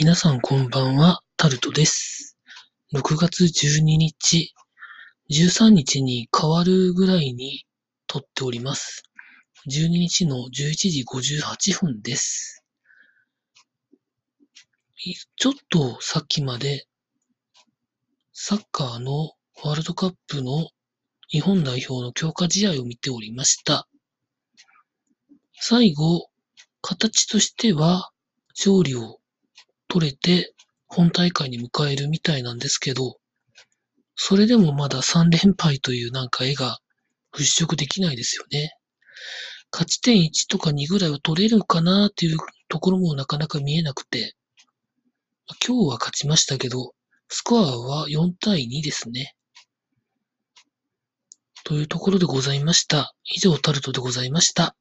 [0.00, 2.38] 皆さんこんばんは、タルトです。
[2.94, 4.54] 6月12日、
[5.28, 7.66] 13日に変わるぐらいに
[8.06, 9.02] 撮っております。
[9.68, 12.64] 12日の11時58分です。
[15.34, 16.86] ちょっとさっきまで、
[18.32, 19.32] サッカーの
[19.64, 20.70] ワールドカップの
[21.28, 23.88] 日本代表の強化試合を見ておりました。
[25.54, 26.30] 最後、
[26.82, 28.12] 形としては
[28.50, 29.18] 勝利を
[29.88, 30.54] 取れて
[30.86, 33.18] 本大会に迎えるみたいなんですけど、
[34.14, 36.78] それでもまだ3連敗というなんか絵が
[37.32, 38.72] 払拭できないですよね。
[39.70, 42.38] 勝ち点1とか2ぐらいは取れるかなっていう
[42.68, 44.34] ところもなかなか見えなくて、
[45.66, 46.92] 今日は勝ちましたけど、
[47.28, 49.34] スコアは4対2ですね。
[51.64, 53.14] というところでございました。
[53.24, 54.74] 以上タルトでございました。